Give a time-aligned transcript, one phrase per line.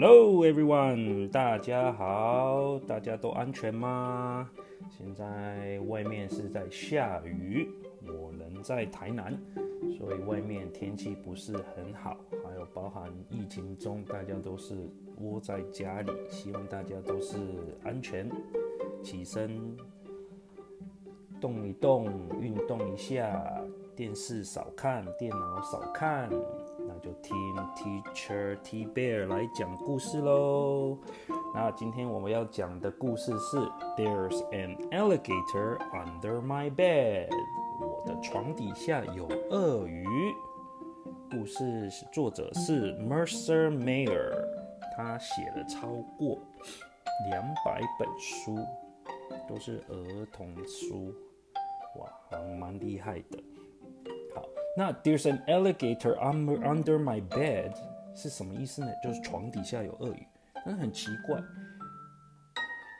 [0.00, 4.48] Hello everyone，大家好，大家都安全吗？
[4.88, 7.68] 现在外面是在下雨，
[8.06, 9.36] 我人在台南，
[9.98, 14.88] 所以外面天气不是很好，还有包含疫情中大家都是
[15.18, 17.36] 窝在家里，希望大家都是
[17.82, 18.30] 安全，
[19.02, 19.76] 起身
[21.40, 22.06] 动一动，
[22.40, 23.60] 运动一下，
[23.96, 26.30] 电视少看，电脑少看。
[26.98, 27.34] 就听
[27.76, 30.98] Teacher T Bear 来讲故事喽。
[31.54, 33.56] 那今天我们要讲的故事是
[33.96, 37.28] There's an alligator under my bed。
[37.80, 40.06] 我的床底下有鳄鱼。
[41.30, 44.32] 故事作者是 Mercer Mayer，
[44.96, 46.38] 他写了超过
[47.30, 48.56] 两百本书，
[49.46, 51.14] 都是儿童书，
[51.96, 53.38] 哇，还蛮厉害的。
[54.78, 57.74] 那 There's an alligator under under my bed
[58.14, 58.86] 是什么意思呢？
[59.02, 60.24] 就是床底下有鳄鱼。
[60.64, 61.42] 但是很奇怪，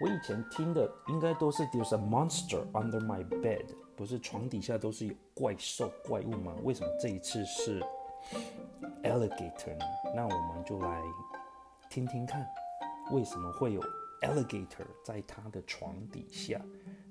[0.00, 6.52] 我以前听的应该都是 There's a monster under my bed，不是床底下都是有怪兽怪物吗？
[6.64, 7.80] 为什么这一次是
[9.04, 9.84] alligator 呢？
[10.16, 11.00] 那我们就来
[11.88, 12.44] 听听看，
[13.12, 13.80] 为什么会有
[14.22, 16.60] alligator 在他的床底下？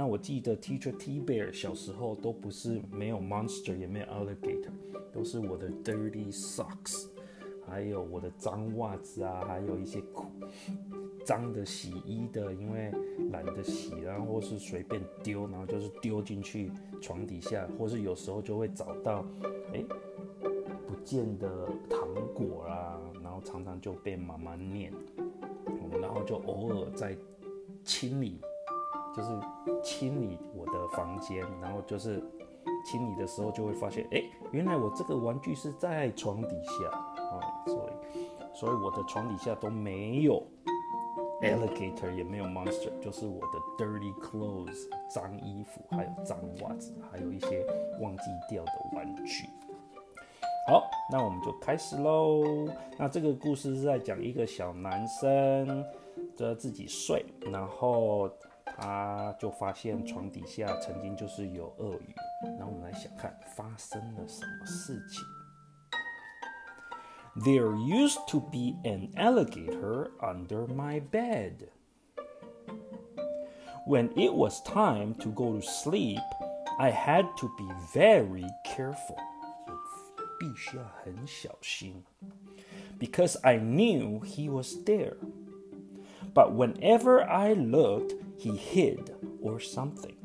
[0.00, 4.70] 那我记得 Teacher T Bear 小时候都不是没有 monster 也没有 alligator，
[5.12, 7.08] 都是我的 dirty socks，
[7.68, 10.02] 还有我的脏袜子啊，还有一些
[11.22, 12.90] 脏的洗衣的，因为
[13.30, 19.22] 懒得洗，然后或是随便丢，然后就是丢进去床底下，或是有时候就会找到
[19.74, 19.84] 哎
[20.88, 24.94] 不见的糖果啦，然后常常就被妈妈念，
[26.00, 27.14] 然后就偶尔在
[27.84, 28.40] 清理。
[29.14, 29.28] 就是
[29.82, 32.22] 清理我的房间，然后就是
[32.84, 34.22] 清理的时候就会发现，哎，
[34.52, 38.18] 原来我这个玩具是在床底下啊，所以
[38.54, 40.42] 所以我的床底下都没有
[41.42, 47.66] alligator，也没有 monster，就是我的 dirty clothes，脏衣服，还有脏袜子，还有一些
[48.00, 49.48] 忘记掉的玩具。
[50.68, 52.44] 好，那我们就开始喽。
[52.96, 55.84] 那这个故事是在讲一个小男生，
[56.36, 58.30] 的自己睡，然后。
[58.79, 62.15] 他就发现床底下曾经就是有鳄鱼，
[62.57, 65.23] 然后我们来想看发生了什么事情。
[67.43, 71.69] There used to be an alligator under my bed.
[73.85, 76.23] When it was time to go to sleep,
[76.79, 79.17] I had to be very careful.
[80.39, 82.03] 必须要很小心，
[82.99, 85.17] because I knew he was there.
[86.33, 90.15] But whenever I looked, he hid or something。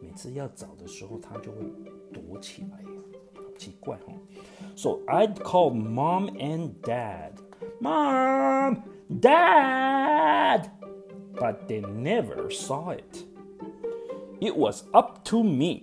[0.00, 1.58] 每次要找的时候，他就会
[2.12, 2.78] 躲起来，
[3.34, 4.12] 好奇怪哦。
[4.76, 7.32] So I'd call mom and dad,
[7.80, 8.82] mom,
[9.20, 10.70] dad,
[11.34, 13.24] but they never saw it.
[14.40, 15.82] It was up to me.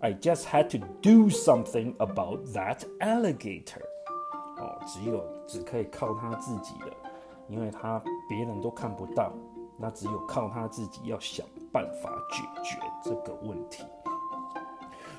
[0.00, 3.82] I just had to do something about that alligator.
[4.58, 6.96] 哦，只有只可以靠他自己了。
[7.48, 9.32] 因为他别人都看不到，
[9.77, 13.83] 那只有靠他自己要想办法解决这个问题。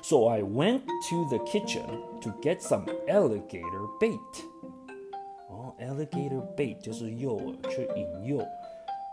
[0.01, 1.85] So I went to the kitchen
[2.21, 4.19] to get some alligator bait。
[5.49, 8.37] 哦，alligator bait 就是诱饵，去引诱，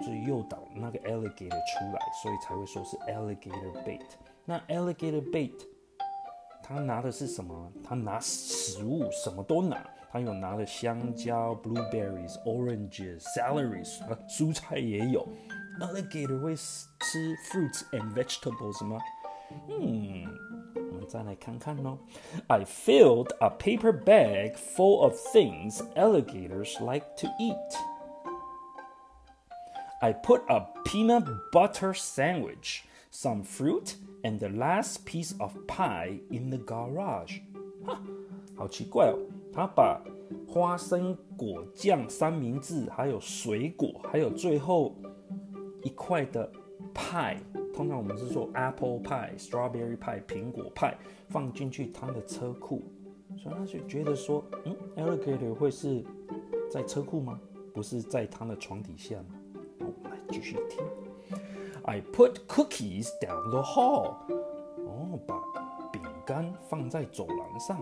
[0.00, 4.02] 就是诱导那个 alligator 出来，所以才会说是 alligator bait。
[4.44, 5.52] 那 alligator bait，
[6.62, 7.72] 他拿的是什么？
[7.82, 9.84] 他拿食物，什么都拿。
[10.13, 15.27] 他有拿了香蕉、blueberries、oranges、celeries，啊，蔬菜也有。
[15.79, 18.99] Alligator 会吃 fruits and vegetables 吗？
[19.67, 20.25] 嗯，
[20.91, 21.97] 我们再来看看哦。
[22.47, 27.55] I filled a paper bag full of things alligators like to eat.
[30.01, 36.49] I put a peanut butter sandwich, some fruit, and the last piece of pie in
[36.49, 37.39] the garage.
[37.85, 38.01] 哈，
[38.55, 39.17] 好奇怪哦。
[39.54, 40.02] 他把
[40.48, 44.96] 花生果酱三明治，还有水果，还有最后
[45.82, 46.50] 一块的
[46.92, 47.36] 派，
[47.72, 50.98] 通常我们是说 apple pie、strawberry pie、苹果派，
[51.28, 52.82] 放进去他的车库，
[53.36, 56.04] 所以他就觉得说，嗯，alligator 会是
[56.68, 57.38] 在车库吗？
[57.72, 59.26] 不是在他的床底下吗？
[59.78, 60.84] 我们来继续听。
[61.84, 64.14] I put cookies down the hall。
[64.86, 65.36] 哦，把
[65.92, 67.78] 饼干放在走廊上。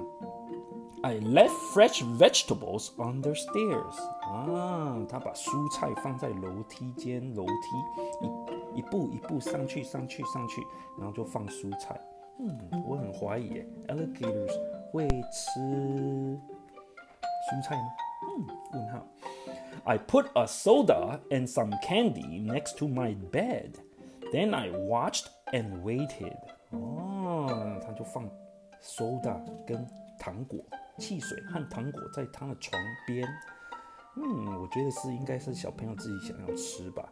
[1.03, 3.95] I left fresh vegetables on the stairs.
[4.21, 8.25] 啊，他把蔬菜放在楼梯间，楼梯
[8.75, 10.61] 一一步一步上去，上去，上去，
[10.97, 11.99] 然后就放蔬菜。
[12.39, 14.51] 嗯，我很怀疑，alligators
[14.91, 15.59] 会吃
[17.49, 17.87] 蔬菜吗？
[18.37, 19.05] 嗯，问号。
[19.85, 23.75] I put a soda and some candy next to my bed.
[24.33, 26.37] Then I watched and waited.
[26.71, 28.29] 哦，他就放
[28.81, 29.87] soda 跟
[30.19, 30.59] 糖果、
[30.98, 33.26] 汽水和糖果在他的床边。
[34.16, 37.10] 嗯，我觉得是应该是小朋友自己想要吃吧。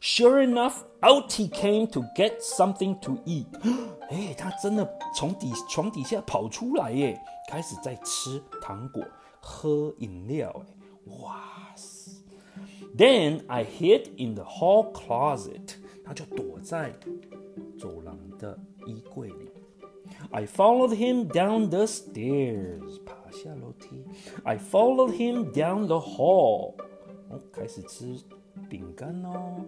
[0.00, 3.46] Sure enough, out he came to get something to eat.
[4.10, 7.20] 哎，他真的从底床底下跑出来耶，
[7.50, 9.02] 开始在吃糖果、
[9.40, 10.54] 喝饮料。
[10.66, 12.12] 哎，哇塞
[12.96, 15.76] ！Then I hid in the hall closet.
[16.04, 16.92] 他就躲在
[17.80, 18.56] 走廊的
[18.86, 19.50] 衣柜里。
[20.31, 22.99] I followed him down the stairs.
[23.05, 24.03] 爬下楼梯。
[24.43, 26.75] I followed him down the hall.
[27.29, 28.17] 哦，开始吃
[28.69, 29.65] 饼干哦。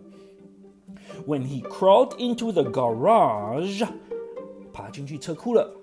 [1.25, 3.83] When he crawled into the garage，
[4.71, 5.73] 爬进去车库了。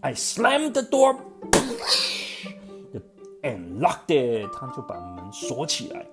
[0.00, 1.16] I slammed the door
[3.42, 6.06] and locked it，他就把门锁起来。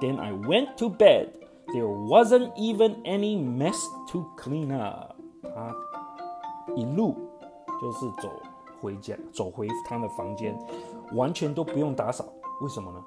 [0.00, 1.28] Then I went to bed.
[1.68, 3.76] There wasn't even any mess
[4.12, 5.16] to clean up。
[5.42, 5.74] 他
[6.74, 7.16] 一路
[7.80, 8.30] 就是走
[8.80, 10.56] 回家，走回他的房间，
[11.12, 12.24] 完全都不用打扫。
[12.60, 13.02] 为什么呢？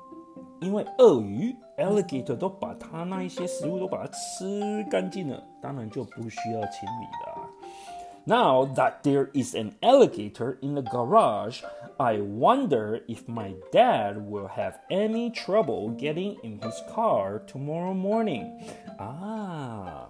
[0.60, 7.48] 因为鳄鱼 alligator 都把它那一些食物都把它吃干净了，当然就不需要清理了。
[8.26, 11.64] Now that there is an alligator in the garage,
[11.98, 18.52] I wonder if my dad will have any trouble getting in his car tomorrow morning.
[18.98, 20.10] 啊，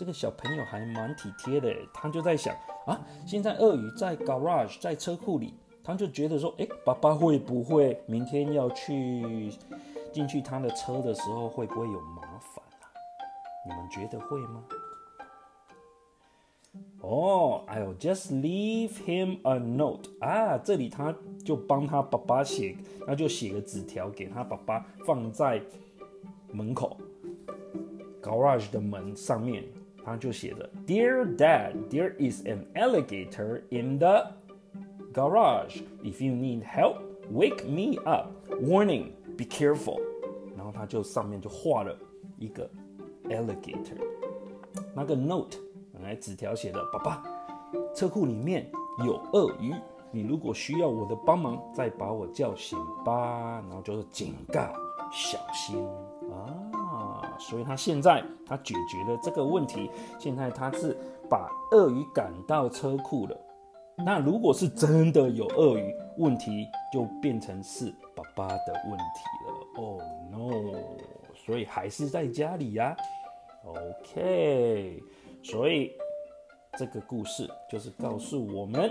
[0.00, 2.56] 这个小朋友还蛮体贴的，他就在想
[2.86, 5.52] 啊，现在鳄鱼在 garage 在车库里。
[5.84, 9.52] 他就觉得说，哎，爸爸会不会明天要去
[10.10, 12.88] 进去他的车的时候，会不会有麻烦啊？
[13.66, 14.64] 你们觉得会吗？
[17.02, 21.14] 哦，I'll just leave him a note 啊，这里他
[21.44, 22.74] 就帮他爸爸写，
[23.06, 25.60] 那就写个纸条给他爸爸，放在
[26.50, 26.96] 门口
[28.22, 29.64] garage 的门上面，
[30.04, 34.32] 他就写着，Dear Dad, there is an alligator in the
[35.12, 36.98] Garage, if you need help,
[37.32, 38.28] wake me up.
[38.62, 40.00] Warning, be careful.
[40.56, 41.96] 然后他就上面就画了
[42.38, 42.68] 一个
[43.24, 43.96] alligator，
[44.94, 45.58] 那个 note，
[45.92, 47.24] 本来纸条写的，爸爸，
[47.94, 48.70] 车库里面
[49.04, 49.74] 有鳄鱼，
[50.10, 53.62] 你如果需要我的帮忙，再把我叫醒吧。
[53.68, 54.72] 然后就是警告，
[55.10, 55.76] 小心！
[57.40, 60.96] 所以他现在他解决了这个问题，现在他是
[61.28, 63.36] 把鳄鱼赶到车库了。
[63.96, 69.82] 那如果是真的有鳄鱼，问题就变成是爸爸的问题了。
[69.82, 69.98] 哦
[70.30, 70.78] no！
[71.34, 72.96] 所以还是在家里呀。
[73.64, 75.02] OK，
[75.42, 75.92] 所以
[76.78, 78.90] 这个故事就是告诉我们，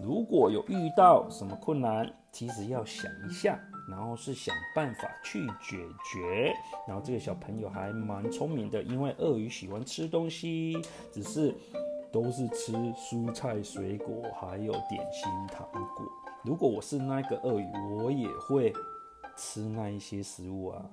[0.00, 3.56] 如果有遇到什么困难，其实要想一下，
[3.90, 5.76] 然后是想办法去解
[6.12, 6.54] 决。
[6.86, 10.80] 然后这个小朋友还蛮聪明的，因为鳄鱼喜欢吃东西，
[11.12, 11.54] 只是。
[12.12, 16.04] 都是吃蔬菜、水果，还有点心、糖果。
[16.42, 18.72] 如果我是那个鳄鱼，我也会
[19.36, 20.90] 吃那一些食物啊。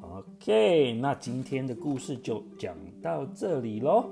[0.00, 4.10] OK，那今天的故事就讲到这里喽。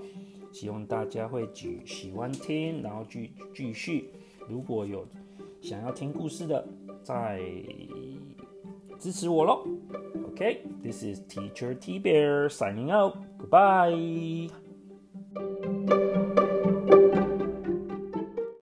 [0.52, 4.08] 希望大家会继喜欢听，然后继继续。
[4.49, 5.05] 如果有
[5.61, 6.64] 想要听故事的，
[7.02, 7.40] 再
[9.00, 9.65] 支持我喽。
[10.27, 13.15] OK，this is Teacher T Bear signing out.
[13.38, 14.50] Goodbye.